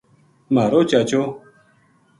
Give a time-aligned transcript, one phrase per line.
[0.53, 1.21] مھارو چاچو